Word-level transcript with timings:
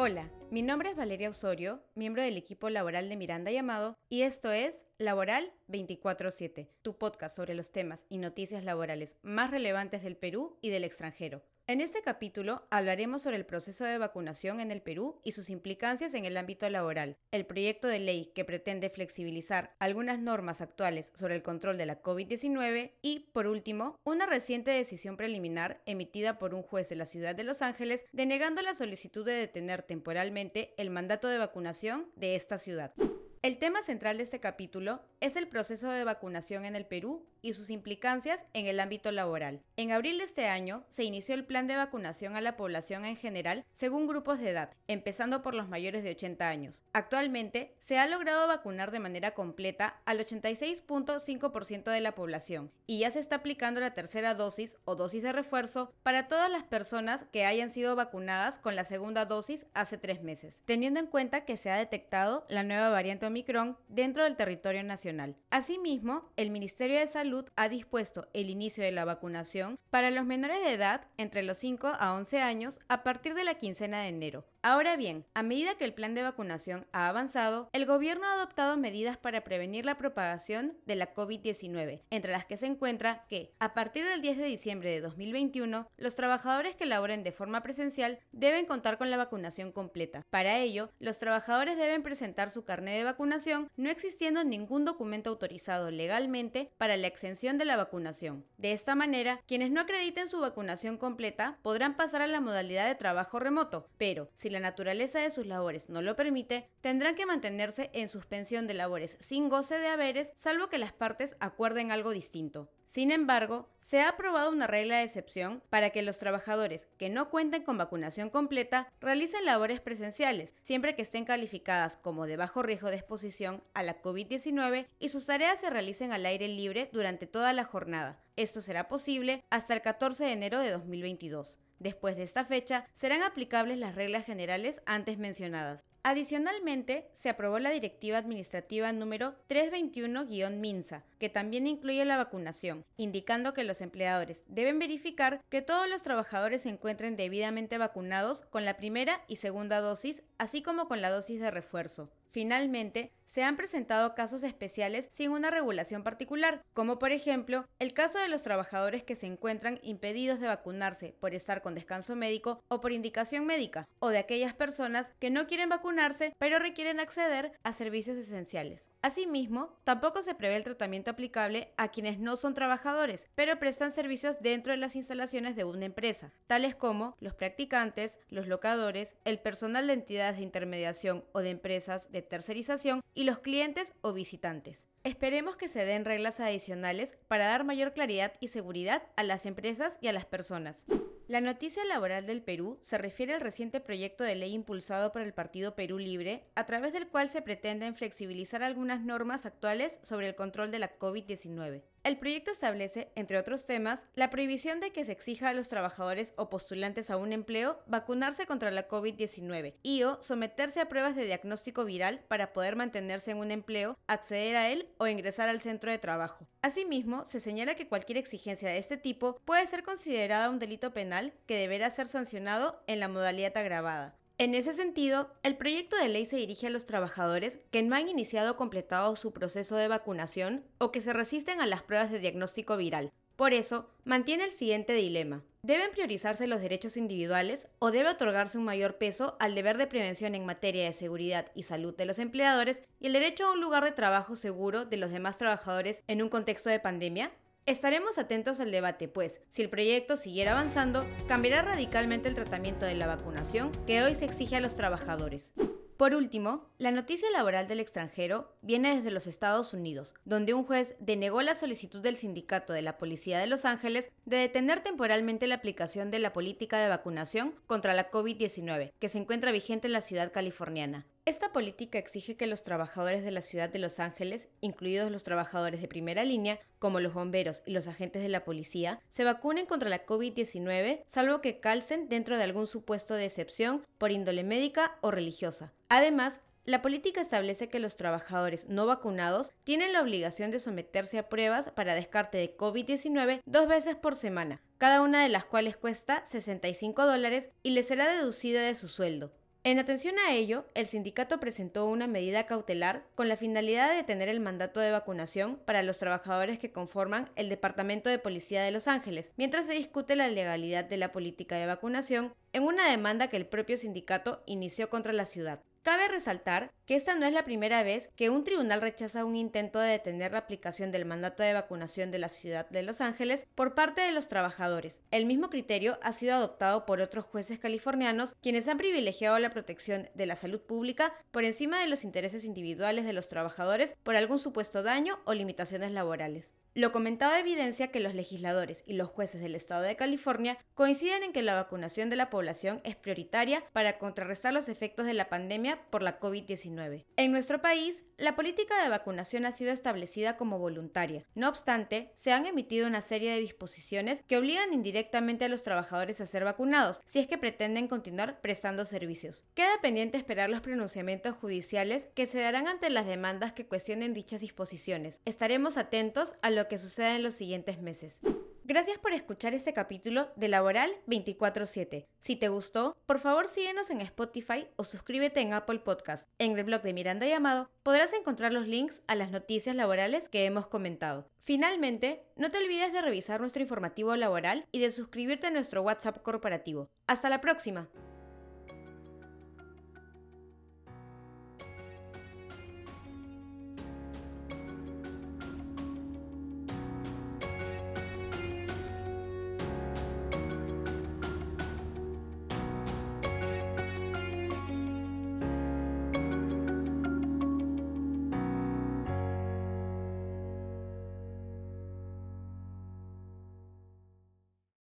Hola, 0.00 0.30
mi 0.52 0.62
nombre 0.62 0.90
es 0.90 0.96
Valeria 0.96 1.28
Osorio, 1.28 1.82
miembro 1.96 2.22
del 2.22 2.36
equipo 2.36 2.70
laboral 2.70 3.08
de 3.08 3.16
Miranda 3.16 3.50
Llamado, 3.50 3.96
y 4.08 4.22
esto 4.22 4.52
es 4.52 4.86
Laboral 4.96 5.52
24-7, 5.68 6.68
tu 6.82 6.96
podcast 6.96 7.34
sobre 7.34 7.54
los 7.54 7.72
temas 7.72 8.06
y 8.08 8.18
noticias 8.18 8.62
laborales 8.62 9.16
más 9.22 9.50
relevantes 9.50 10.04
del 10.04 10.16
Perú 10.16 10.56
y 10.62 10.70
del 10.70 10.84
extranjero. 10.84 11.42
En 11.70 11.82
este 11.82 12.00
capítulo 12.00 12.62
hablaremos 12.70 13.20
sobre 13.20 13.36
el 13.36 13.44
proceso 13.44 13.84
de 13.84 13.98
vacunación 13.98 14.58
en 14.60 14.70
el 14.70 14.80
Perú 14.80 15.20
y 15.22 15.32
sus 15.32 15.50
implicancias 15.50 16.14
en 16.14 16.24
el 16.24 16.38
ámbito 16.38 16.66
laboral, 16.70 17.18
el 17.30 17.44
proyecto 17.44 17.88
de 17.88 17.98
ley 17.98 18.32
que 18.34 18.46
pretende 18.46 18.88
flexibilizar 18.88 19.74
algunas 19.78 20.18
normas 20.18 20.62
actuales 20.62 21.12
sobre 21.14 21.34
el 21.34 21.42
control 21.42 21.76
de 21.76 21.84
la 21.84 22.02
COVID-19 22.02 22.92
y, 23.02 23.28
por 23.34 23.46
último, 23.46 23.96
una 24.02 24.24
reciente 24.24 24.70
decisión 24.70 25.18
preliminar 25.18 25.82
emitida 25.84 26.38
por 26.38 26.54
un 26.54 26.62
juez 26.62 26.88
de 26.88 26.96
la 26.96 27.04
ciudad 27.04 27.34
de 27.34 27.44
Los 27.44 27.60
Ángeles 27.60 28.06
denegando 28.12 28.62
la 28.62 28.72
solicitud 28.72 29.26
de 29.26 29.32
detener 29.32 29.82
temporalmente 29.82 30.72
el 30.78 30.88
mandato 30.88 31.28
de 31.28 31.36
vacunación 31.36 32.06
de 32.16 32.34
esta 32.34 32.56
ciudad. 32.56 32.94
El 33.40 33.58
tema 33.58 33.82
central 33.82 34.16
de 34.16 34.24
este 34.24 34.40
capítulo 34.40 35.00
es 35.20 35.36
el 35.36 35.46
proceso 35.46 35.90
de 35.90 36.02
vacunación 36.02 36.64
en 36.64 36.74
el 36.74 36.86
Perú 36.86 37.24
y 37.40 37.54
sus 37.54 37.70
implicancias 37.70 38.44
en 38.52 38.66
el 38.66 38.80
ámbito 38.80 39.12
laboral. 39.12 39.62
En 39.76 39.92
abril 39.92 40.18
de 40.18 40.24
este 40.24 40.46
año 40.46 40.84
se 40.88 41.04
inició 41.04 41.36
el 41.36 41.44
plan 41.44 41.68
de 41.68 41.76
vacunación 41.76 42.34
a 42.34 42.40
la 42.40 42.56
población 42.56 43.04
en 43.04 43.16
general 43.16 43.64
según 43.74 44.08
grupos 44.08 44.40
de 44.40 44.50
edad, 44.50 44.70
empezando 44.88 45.40
por 45.40 45.54
los 45.54 45.68
mayores 45.68 46.02
de 46.02 46.10
80 46.10 46.48
años. 46.48 46.82
Actualmente 46.92 47.76
se 47.78 47.98
ha 47.98 48.08
logrado 48.08 48.48
vacunar 48.48 48.90
de 48.90 48.98
manera 48.98 49.34
completa 49.34 50.00
al 50.04 50.18
86.5% 50.18 51.92
de 51.92 52.00
la 52.00 52.16
población 52.16 52.72
y 52.86 52.98
ya 52.98 53.12
se 53.12 53.20
está 53.20 53.36
aplicando 53.36 53.80
la 53.80 53.94
tercera 53.94 54.34
dosis 54.34 54.76
o 54.84 54.96
dosis 54.96 55.22
de 55.22 55.32
refuerzo 55.32 55.92
para 56.02 56.26
todas 56.26 56.50
las 56.50 56.64
personas 56.64 57.24
que 57.32 57.44
hayan 57.44 57.70
sido 57.70 57.94
vacunadas 57.94 58.58
con 58.58 58.74
la 58.74 58.82
segunda 58.82 59.26
dosis 59.26 59.64
hace 59.74 59.96
tres 59.96 60.22
meses, 60.22 60.60
teniendo 60.64 60.98
en 60.98 61.06
cuenta 61.06 61.44
que 61.44 61.56
se 61.56 61.70
ha 61.70 61.76
detectado 61.76 62.44
la 62.48 62.64
nueva 62.64 62.88
variante 62.88 63.27
Omicron 63.28 63.78
dentro 63.88 64.24
del 64.24 64.36
territorio 64.36 64.82
nacional. 64.82 65.36
Asimismo, 65.50 66.32
el 66.36 66.50
Ministerio 66.50 66.98
de 66.98 67.06
Salud 67.06 67.46
ha 67.56 67.68
dispuesto 67.68 68.28
el 68.34 68.50
inicio 68.50 68.82
de 68.82 68.92
la 68.92 69.04
vacunación 69.04 69.78
para 69.90 70.10
los 70.10 70.26
menores 70.26 70.60
de 70.62 70.74
edad 70.74 71.06
entre 71.16 71.42
los 71.42 71.58
5 71.58 71.92
a 71.98 72.14
11 72.14 72.40
años 72.40 72.80
a 72.88 73.02
partir 73.02 73.34
de 73.34 73.44
la 73.44 73.54
quincena 73.54 74.02
de 74.02 74.08
enero. 74.08 74.44
Ahora 74.60 74.96
bien, 74.96 75.24
a 75.34 75.44
medida 75.44 75.76
que 75.76 75.84
el 75.84 75.94
plan 75.94 76.16
de 76.16 76.24
vacunación 76.24 76.84
ha 76.90 77.08
avanzado, 77.08 77.68
el 77.72 77.86
gobierno 77.86 78.26
ha 78.26 78.32
adoptado 78.32 78.76
medidas 78.76 79.16
para 79.16 79.44
prevenir 79.44 79.86
la 79.86 79.98
propagación 79.98 80.76
de 80.84 80.96
la 80.96 81.14
COVID-19, 81.14 82.02
entre 82.10 82.32
las 82.32 82.44
que 82.44 82.56
se 82.56 82.66
encuentra 82.66 83.24
que, 83.28 83.52
a 83.60 83.72
partir 83.72 84.04
del 84.04 84.20
10 84.20 84.36
de 84.38 84.44
diciembre 84.46 84.90
de 84.90 85.00
2021, 85.00 85.88
los 85.96 86.14
trabajadores 86.16 86.74
que 86.74 86.86
laboren 86.86 87.22
de 87.22 87.30
forma 87.30 87.62
presencial 87.62 88.18
deben 88.32 88.66
contar 88.66 88.98
con 88.98 89.10
la 89.10 89.16
vacunación 89.16 89.70
completa. 89.70 90.24
Para 90.28 90.58
ello, 90.58 90.90
los 90.98 91.18
trabajadores 91.18 91.76
deben 91.76 92.02
presentar 92.02 92.50
su 92.50 92.64
carnet 92.64 92.96
de 92.96 93.04
vacunación 93.04 93.70
no 93.76 93.90
existiendo 93.90 94.42
ningún 94.42 94.84
documento 94.84 95.30
autorizado 95.30 95.92
legalmente 95.92 96.72
para 96.78 96.96
la 96.96 97.06
exención 97.06 97.58
de 97.58 97.64
la 97.64 97.76
vacunación. 97.76 98.44
De 98.56 98.72
esta 98.72 98.96
manera, 98.96 99.40
quienes 99.46 99.70
no 99.70 99.80
acrediten 99.80 100.26
su 100.26 100.40
vacunación 100.40 100.96
completa 100.96 101.58
podrán 101.62 101.96
pasar 101.96 102.22
a 102.22 102.26
la 102.26 102.40
modalidad 102.40 102.88
de 102.88 102.96
trabajo 102.96 103.38
remoto, 103.38 103.88
pero 103.98 104.28
si 104.34 104.48
la 104.50 104.57
naturaleza 104.60 105.20
de 105.20 105.30
sus 105.30 105.46
labores 105.46 105.88
no 105.88 106.02
lo 106.02 106.16
permite, 106.16 106.68
tendrán 106.80 107.14
que 107.14 107.26
mantenerse 107.26 107.90
en 107.92 108.08
suspensión 108.08 108.66
de 108.66 108.74
labores 108.74 109.16
sin 109.20 109.48
goce 109.48 109.78
de 109.78 109.88
haberes, 109.88 110.32
salvo 110.36 110.68
que 110.68 110.78
las 110.78 110.92
partes 110.92 111.36
acuerden 111.40 111.90
algo 111.90 112.10
distinto. 112.10 112.70
Sin 112.86 113.10
embargo, 113.10 113.68
se 113.80 114.00
ha 114.00 114.08
aprobado 114.08 114.50
una 114.50 114.66
regla 114.66 114.96
de 114.96 115.04
excepción 115.04 115.62
para 115.68 115.90
que 115.90 116.00
los 116.00 116.16
trabajadores 116.16 116.88
que 116.96 117.10
no 117.10 117.28
cuenten 117.28 117.62
con 117.62 117.76
vacunación 117.76 118.30
completa 118.30 118.90
realicen 118.98 119.44
labores 119.44 119.80
presenciales, 119.80 120.54
siempre 120.62 120.96
que 120.96 121.02
estén 121.02 121.26
calificadas 121.26 121.98
como 121.98 122.26
de 122.26 122.38
bajo 122.38 122.62
riesgo 122.62 122.88
de 122.88 122.96
exposición 122.96 123.62
a 123.74 123.82
la 123.82 124.00
COVID-19 124.00 124.86
y 124.98 125.08
sus 125.10 125.26
tareas 125.26 125.60
se 125.60 125.68
realicen 125.68 126.12
al 126.12 126.24
aire 126.24 126.48
libre 126.48 126.88
durante 126.90 127.26
toda 127.26 127.52
la 127.52 127.64
jornada. 127.64 128.22
Esto 128.36 128.62
será 128.62 128.88
posible 128.88 129.44
hasta 129.50 129.74
el 129.74 129.82
14 129.82 130.24
de 130.24 130.32
enero 130.32 130.60
de 130.60 130.70
2022. 130.70 131.58
Después 131.78 132.16
de 132.16 132.24
esta 132.24 132.44
fecha, 132.44 132.86
serán 132.94 133.22
aplicables 133.22 133.78
las 133.78 133.94
reglas 133.94 134.24
generales 134.24 134.82
antes 134.86 135.18
mencionadas. 135.18 135.84
Adicionalmente, 136.02 137.10
se 137.12 137.28
aprobó 137.28 137.58
la 137.58 137.70
Directiva 137.70 138.18
Administrativa 138.18 138.92
número 138.92 139.34
321-MINSA, 139.48 141.02
que 141.18 141.28
también 141.28 141.66
incluye 141.66 142.04
la 142.04 142.16
vacunación, 142.16 142.84
indicando 142.96 143.52
que 143.52 143.64
los 143.64 143.80
empleadores 143.80 144.44
deben 144.48 144.78
verificar 144.78 145.42
que 145.50 145.60
todos 145.60 145.88
los 145.88 146.02
trabajadores 146.02 146.62
se 146.62 146.70
encuentren 146.70 147.16
debidamente 147.16 147.78
vacunados 147.78 148.42
con 148.50 148.64
la 148.64 148.76
primera 148.76 149.22
y 149.28 149.36
segunda 149.36 149.80
dosis, 149.80 150.22
así 150.38 150.62
como 150.62 150.88
con 150.88 151.02
la 151.02 151.10
dosis 151.10 151.40
de 151.40 151.50
refuerzo. 151.50 152.10
Finalmente, 152.30 153.12
se 153.28 153.42
han 153.42 153.56
presentado 153.56 154.14
casos 154.14 154.42
especiales 154.42 155.06
sin 155.10 155.30
una 155.30 155.50
regulación 155.50 156.02
particular, 156.02 156.62
como 156.72 156.98
por 156.98 157.12
ejemplo 157.12 157.66
el 157.78 157.92
caso 157.92 158.18
de 158.18 158.28
los 158.28 158.42
trabajadores 158.42 159.02
que 159.02 159.16
se 159.16 159.26
encuentran 159.26 159.78
impedidos 159.82 160.40
de 160.40 160.46
vacunarse 160.46 161.14
por 161.20 161.34
estar 161.34 161.60
con 161.60 161.74
descanso 161.74 162.16
médico 162.16 162.62
o 162.68 162.80
por 162.80 162.92
indicación 162.92 163.44
médica, 163.44 163.86
o 163.98 164.08
de 164.08 164.18
aquellas 164.18 164.54
personas 164.54 165.12
que 165.18 165.30
no 165.30 165.46
quieren 165.46 165.68
vacunarse 165.68 166.32
pero 166.38 166.58
requieren 166.58 167.00
acceder 167.00 167.52
a 167.62 167.72
servicios 167.72 168.16
esenciales. 168.16 168.88
Asimismo, 169.08 169.74
tampoco 169.84 170.20
se 170.20 170.34
prevé 170.34 170.56
el 170.56 170.64
tratamiento 170.64 171.10
aplicable 171.10 171.72
a 171.78 171.88
quienes 171.88 172.18
no 172.18 172.36
son 172.36 172.52
trabajadores, 172.52 173.26
pero 173.34 173.58
prestan 173.58 173.90
servicios 173.90 174.42
dentro 174.42 174.72
de 174.74 174.76
las 174.76 174.96
instalaciones 174.96 175.56
de 175.56 175.64
una 175.64 175.86
empresa, 175.86 176.34
tales 176.46 176.76
como 176.76 177.16
los 177.18 177.32
practicantes, 177.32 178.18
los 178.28 178.48
locadores, 178.48 179.16
el 179.24 179.38
personal 179.38 179.86
de 179.86 179.94
entidades 179.94 180.36
de 180.36 180.42
intermediación 180.42 181.24
o 181.32 181.40
de 181.40 181.48
empresas 181.48 182.12
de 182.12 182.20
tercerización 182.20 183.00
y 183.14 183.24
los 183.24 183.38
clientes 183.38 183.94
o 184.02 184.12
visitantes. 184.12 184.86
Esperemos 185.04 185.56
que 185.56 185.68
se 185.68 185.86
den 185.86 186.04
reglas 186.04 186.38
adicionales 186.38 187.16
para 187.28 187.46
dar 187.46 187.64
mayor 187.64 187.94
claridad 187.94 188.34
y 188.40 188.48
seguridad 188.48 189.04
a 189.16 189.22
las 189.22 189.46
empresas 189.46 189.96
y 190.02 190.08
a 190.08 190.12
las 190.12 190.26
personas. 190.26 190.84
La 191.28 191.42
noticia 191.42 191.84
laboral 191.84 192.24
del 192.24 192.40
Perú 192.40 192.78
se 192.80 192.96
refiere 192.96 193.34
al 193.34 193.42
reciente 193.42 193.80
proyecto 193.80 194.24
de 194.24 194.34
ley 194.34 194.54
impulsado 194.54 195.12
por 195.12 195.20
el 195.20 195.34
Partido 195.34 195.74
Perú 195.74 195.98
Libre, 195.98 196.42
a 196.54 196.64
través 196.64 196.94
del 196.94 197.06
cual 197.06 197.28
se 197.28 197.42
pretenden 197.42 197.94
flexibilizar 197.94 198.62
algunas 198.62 199.02
normas 199.02 199.44
actuales 199.44 200.00
sobre 200.00 200.26
el 200.26 200.34
control 200.34 200.70
de 200.70 200.78
la 200.78 200.98
COVID-19. 200.98 201.82
El 202.04 202.18
proyecto 202.18 202.50
establece, 202.50 203.10
entre 203.16 203.38
otros 203.38 203.66
temas, 203.66 204.04
la 204.14 204.30
prohibición 204.30 204.80
de 204.80 204.92
que 204.92 205.04
se 205.04 205.12
exija 205.12 205.48
a 205.48 205.52
los 205.52 205.68
trabajadores 205.68 206.32
o 206.36 206.48
postulantes 206.48 207.10
a 207.10 207.16
un 207.16 207.32
empleo 207.32 207.80
vacunarse 207.86 208.46
contra 208.46 208.70
la 208.70 208.88
COVID-19 208.88 209.74
y 209.82 210.02
o 210.04 210.20
someterse 210.22 210.80
a 210.80 210.88
pruebas 210.88 211.16
de 211.16 211.24
diagnóstico 211.24 211.84
viral 211.84 212.20
para 212.28 212.52
poder 212.52 212.76
mantenerse 212.76 213.32
en 213.32 213.38
un 213.38 213.50
empleo, 213.50 213.98
acceder 214.06 214.56
a 214.56 214.70
él 214.70 214.88
o 214.98 215.06
ingresar 215.06 215.48
al 215.48 215.60
centro 215.60 215.90
de 215.90 215.98
trabajo. 215.98 216.46
Asimismo, 216.62 217.24
se 217.24 217.40
señala 217.40 217.74
que 217.74 217.88
cualquier 217.88 218.18
exigencia 218.18 218.68
de 218.68 218.78
este 218.78 218.96
tipo 218.96 219.40
puede 219.44 219.66
ser 219.66 219.82
considerada 219.82 220.50
un 220.50 220.58
delito 220.58 220.92
penal 220.92 221.32
que 221.46 221.58
deberá 221.58 221.90
ser 221.90 222.08
sancionado 222.08 222.82
en 222.86 223.00
la 223.00 223.08
modalidad 223.08 223.56
agravada. 223.56 224.17
En 224.40 224.54
ese 224.54 224.72
sentido, 224.72 225.32
el 225.42 225.56
proyecto 225.56 225.96
de 225.96 226.08
ley 226.08 226.24
se 226.24 226.36
dirige 226.36 226.68
a 226.68 226.70
los 226.70 226.86
trabajadores 226.86 227.58
que 227.72 227.82
no 227.82 227.96
han 227.96 228.08
iniciado 228.08 228.52
o 228.52 228.56
completado 228.56 229.16
su 229.16 229.32
proceso 229.32 229.74
de 229.74 229.88
vacunación 229.88 230.64
o 230.78 230.92
que 230.92 231.00
se 231.00 231.12
resisten 231.12 231.60
a 231.60 231.66
las 231.66 231.82
pruebas 231.82 232.12
de 232.12 232.20
diagnóstico 232.20 232.76
viral. 232.76 233.10
Por 233.34 233.52
eso, 233.52 233.90
mantiene 234.04 234.44
el 234.44 234.52
siguiente 234.52 234.92
dilema. 234.92 235.42
¿Deben 235.62 235.90
priorizarse 235.90 236.46
los 236.46 236.60
derechos 236.60 236.96
individuales 236.96 237.66
o 237.80 237.90
debe 237.90 238.10
otorgarse 238.10 238.58
un 238.58 238.64
mayor 238.64 238.96
peso 238.96 239.36
al 239.40 239.56
deber 239.56 239.76
de 239.76 239.88
prevención 239.88 240.36
en 240.36 240.46
materia 240.46 240.84
de 240.84 240.92
seguridad 240.92 241.50
y 241.56 241.64
salud 241.64 241.96
de 241.96 242.06
los 242.06 242.20
empleadores 242.20 242.84
y 243.00 243.08
el 243.08 243.14
derecho 243.14 243.46
a 243.46 243.52
un 243.52 243.60
lugar 243.60 243.82
de 243.82 243.90
trabajo 243.90 244.36
seguro 244.36 244.84
de 244.84 244.98
los 244.98 245.10
demás 245.10 245.36
trabajadores 245.36 246.04
en 246.06 246.22
un 246.22 246.28
contexto 246.28 246.70
de 246.70 246.78
pandemia? 246.78 247.32
Estaremos 247.68 248.16
atentos 248.16 248.60
al 248.60 248.70
debate, 248.70 249.08
pues 249.08 249.42
si 249.50 249.60
el 249.60 249.68
proyecto 249.68 250.16
siguiera 250.16 250.52
avanzando, 250.52 251.06
cambiará 251.26 251.60
radicalmente 251.60 252.26
el 252.26 252.34
tratamiento 252.34 252.86
de 252.86 252.94
la 252.94 253.06
vacunación 253.06 253.72
que 253.86 254.02
hoy 254.02 254.14
se 254.14 254.24
exige 254.24 254.56
a 254.56 254.60
los 254.60 254.74
trabajadores. 254.74 255.52
Por 255.98 256.14
último, 256.14 256.70
la 256.78 256.92
noticia 256.92 257.30
laboral 257.30 257.68
del 257.68 257.80
extranjero 257.80 258.54
viene 258.62 258.96
desde 258.96 259.10
los 259.10 259.26
Estados 259.26 259.74
Unidos, 259.74 260.14
donde 260.24 260.54
un 260.54 260.64
juez 260.64 260.94
denegó 260.98 261.42
la 261.42 261.54
solicitud 261.54 262.00
del 262.00 262.16
sindicato 262.16 262.72
de 262.72 262.80
la 262.80 262.96
Policía 262.96 263.38
de 263.38 263.48
Los 263.48 263.66
Ángeles 263.66 264.10
de 264.24 264.38
detener 264.38 264.80
temporalmente 264.80 265.46
la 265.46 265.56
aplicación 265.56 266.10
de 266.10 266.20
la 266.20 266.32
política 266.32 266.78
de 266.78 266.88
vacunación 266.88 267.52
contra 267.66 267.92
la 267.92 268.10
COVID-19, 268.10 268.92
que 268.98 269.08
se 269.10 269.18
encuentra 269.18 269.52
vigente 269.52 269.88
en 269.88 269.92
la 269.92 270.00
ciudad 270.00 270.32
californiana. 270.32 271.04
Esta 271.28 271.52
política 271.52 271.98
exige 271.98 272.36
que 272.36 272.46
los 272.46 272.62
trabajadores 272.62 273.22
de 273.22 273.30
la 273.30 273.42
ciudad 273.42 273.68
de 273.68 273.78
Los 273.78 274.00
Ángeles, 274.00 274.48
incluidos 274.62 275.12
los 275.12 275.24
trabajadores 275.24 275.82
de 275.82 275.86
primera 275.86 276.24
línea, 276.24 276.58
como 276.78 277.00
los 277.00 277.12
bomberos 277.12 277.62
y 277.66 277.72
los 277.72 277.86
agentes 277.86 278.22
de 278.22 278.30
la 278.30 278.46
policía, 278.46 279.02
se 279.10 279.24
vacunen 279.24 279.66
contra 279.66 279.90
la 279.90 280.06
COVID-19, 280.06 281.02
salvo 281.06 281.42
que 281.42 281.60
calcen 281.60 282.08
dentro 282.08 282.38
de 282.38 282.44
algún 282.44 282.66
supuesto 282.66 283.12
de 283.12 283.26
excepción 283.26 283.84
por 283.98 284.10
índole 284.10 284.42
médica 284.42 284.96
o 285.02 285.10
religiosa. 285.10 285.74
Además, 285.90 286.40
la 286.64 286.80
política 286.80 287.20
establece 287.20 287.68
que 287.68 287.78
los 287.78 287.96
trabajadores 287.96 288.66
no 288.70 288.86
vacunados 288.86 289.52
tienen 289.64 289.92
la 289.92 290.00
obligación 290.00 290.50
de 290.50 290.60
someterse 290.60 291.18
a 291.18 291.28
pruebas 291.28 291.70
para 291.72 291.94
descarte 291.94 292.38
de 292.38 292.56
COVID-19 292.56 293.42
dos 293.44 293.68
veces 293.68 293.96
por 293.96 294.16
semana, 294.16 294.62
cada 294.78 295.02
una 295.02 295.22
de 295.22 295.28
las 295.28 295.44
cuales 295.44 295.76
cuesta 295.76 296.24
65 296.24 297.04
dólares 297.04 297.50
y 297.62 297.72
les 297.72 297.86
será 297.86 298.08
deducida 298.08 298.62
de 298.62 298.74
su 298.74 298.88
sueldo. 298.88 299.30
En 299.64 299.78
atención 299.78 300.18
a 300.20 300.32
ello, 300.32 300.64
el 300.74 300.86
sindicato 300.86 301.40
presentó 301.40 301.86
una 301.86 302.06
medida 302.06 302.46
cautelar 302.46 303.04
con 303.16 303.28
la 303.28 303.36
finalidad 303.36 303.90
de 303.90 303.96
detener 303.96 304.28
el 304.28 304.40
mandato 304.40 304.80
de 304.80 304.92
vacunación 304.92 305.58
para 305.64 305.82
los 305.82 305.98
trabajadores 305.98 306.58
que 306.58 306.70
conforman 306.70 307.30
el 307.34 307.48
Departamento 307.48 308.08
de 308.08 308.20
Policía 308.20 308.62
de 308.62 308.70
Los 308.70 308.86
Ángeles, 308.86 309.32
mientras 309.36 309.66
se 309.66 309.74
discute 309.74 310.16
la 310.16 310.28
legalidad 310.28 310.84
de 310.84 310.96
la 310.96 311.12
política 311.12 311.56
de 311.56 311.66
vacunación 311.66 312.32
en 312.52 312.62
una 312.62 312.88
demanda 312.88 313.28
que 313.28 313.36
el 313.36 313.46
propio 313.46 313.76
sindicato 313.76 314.42
inició 314.46 314.88
contra 314.90 315.12
la 315.12 315.24
ciudad. 315.24 315.60
Cabe 315.88 316.06
resaltar 316.08 316.70
que 316.84 316.96
esta 316.96 317.14
no 317.14 317.24
es 317.24 317.32
la 317.32 317.46
primera 317.46 317.82
vez 317.82 318.10
que 318.14 318.28
un 318.28 318.44
tribunal 318.44 318.82
rechaza 318.82 319.24
un 319.24 319.36
intento 319.36 319.78
de 319.78 319.92
detener 319.92 320.32
la 320.32 320.40
aplicación 320.40 320.92
del 320.92 321.06
mandato 321.06 321.42
de 321.42 321.54
vacunación 321.54 322.10
de 322.10 322.18
la 322.18 322.28
ciudad 322.28 322.68
de 322.68 322.82
Los 322.82 323.00
Ángeles 323.00 323.46
por 323.54 323.74
parte 323.74 324.02
de 324.02 324.12
los 324.12 324.28
trabajadores. 324.28 325.00
El 325.10 325.24
mismo 325.24 325.48
criterio 325.48 325.98
ha 326.02 326.12
sido 326.12 326.34
adoptado 326.34 326.84
por 326.84 327.00
otros 327.00 327.24
jueces 327.24 327.58
californianos 327.58 328.34
quienes 328.42 328.68
han 328.68 328.76
privilegiado 328.76 329.38
la 329.38 329.48
protección 329.48 330.10
de 330.12 330.26
la 330.26 330.36
salud 330.36 330.60
pública 330.60 331.14
por 331.30 331.44
encima 331.44 331.80
de 331.80 331.86
los 331.86 332.04
intereses 332.04 332.44
individuales 332.44 333.06
de 333.06 333.14
los 333.14 333.30
trabajadores 333.30 333.94
por 334.02 334.14
algún 334.14 334.40
supuesto 334.40 334.82
daño 334.82 335.20
o 335.24 335.32
limitaciones 335.32 335.92
laborales. 335.92 336.52
Lo 336.78 336.92
comentado 336.92 337.34
evidencia 337.34 337.88
que 337.88 337.98
los 337.98 338.14
legisladores 338.14 338.84
y 338.86 338.92
los 338.92 339.08
jueces 339.08 339.40
del 339.40 339.56
estado 339.56 339.82
de 339.82 339.96
California 339.96 340.58
coinciden 340.74 341.24
en 341.24 341.32
que 341.32 341.42
la 341.42 341.56
vacunación 341.56 342.08
de 342.08 342.14
la 342.14 342.30
población 342.30 342.80
es 342.84 342.94
prioritaria 342.94 343.64
para 343.72 343.98
contrarrestar 343.98 344.54
los 344.54 344.68
efectos 344.68 345.04
de 345.04 345.12
la 345.12 345.28
pandemia 345.28 345.80
por 345.90 346.04
la 346.04 346.20
COVID-19. 346.20 347.04
En 347.16 347.32
nuestro 347.32 347.60
país, 347.60 348.04
la 348.16 348.36
política 348.36 348.80
de 348.80 348.88
vacunación 348.88 349.44
ha 349.44 349.50
sido 349.50 349.72
establecida 349.72 350.36
como 350.36 350.60
voluntaria. 350.60 351.24
No 351.34 351.48
obstante, 351.48 352.12
se 352.14 352.32
han 352.32 352.46
emitido 352.46 352.86
una 352.86 353.02
serie 353.02 353.32
de 353.32 353.40
disposiciones 353.40 354.22
que 354.28 354.36
obligan 354.36 354.72
indirectamente 354.72 355.46
a 355.46 355.48
los 355.48 355.64
trabajadores 355.64 356.20
a 356.20 356.26
ser 356.28 356.44
vacunados 356.44 357.00
si 357.06 357.18
es 357.18 357.26
que 357.26 357.38
pretenden 357.38 357.88
continuar 357.88 358.40
prestando 358.40 358.84
servicios. 358.84 359.44
Queda 359.54 359.80
pendiente 359.82 360.16
esperar 360.16 360.48
los 360.48 360.60
pronunciamientos 360.60 361.34
judiciales 361.34 362.06
que 362.14 362.26
se 362.26 362.40
darán 362.40 362.68
ante 362.68 362.88
las 362.88 363.06
demandas 363.06 363.52
que 363.52 363.66
cuestionen 363.66 364.14
dichas 364.14 364.40
disposiciones. 364.40 365.20
Estaremos 365.24 365.76
atentos 365.76 366.36
a 366.42 366.50
que 366.68 366.78
suceda 366.78 367.16
en 367.16 367.22
los 367.22 367.34
siguientes 367.34 367.80
meses. 367.80 368.20
Gracias 368.68 368.98
por 368.98 369.14
escuchar 369.14 369.54
este 369.54 369.72
capítulo 369.72 370.28
de 370.36 370.46
Laboral 370.46 370.90
24/7. 371.06 372.06
Si 372.20 372.36
te 372.36 372.50
gustó, 372.50 372.98
por 373.06 373.18
favor 373.18 373.48
síguenos 373.48 373.88
en 373.88 374.02
Spotify 374.02 374.68
o 374.76 374.84
suscríbete 374.84 375.40
en 375.40 375.54
Apple 375.54 375.78
Podcast. 375.78 376.28
En 376.36 376.58
el 376.58 376.64
blog 376.64 376.82
de 376.82 376.92
Miranda 376.92 377.26
Llamado 377.26 377.70
podrás 377.82 378.12
encontrar 378.12 378.52
los 378.52 378.68
links 378.68 379.00
a 379.06 379.14
las 379.14 379.30
noticias 379.30 379.74
laborales 379.74 380.28
que 380.28 380.44
hemos 380.44 380.66
comentado. 380.66 381.30
Finalmente, 381.38 382.26
no 382.36 382.50
te 382.50 382.58
olvides 382.58 382.92
de 382.92 383.00
revisar 383.00 383.40
nuestro 383.40 383.62
informativo 383.62 384.14
laboral 384.16 384.66
y 384.70 384.80
de 384.80 384.90
suscribirte 384.90 385.46
a 385.46 385.50
nuestro 385.50 385.80
WhatsApp 385.80 386.20
corporativo. 386.22 386.90
Hasta 387.06 387.30
la 387.30 387.40
próxima. 387.40 387.88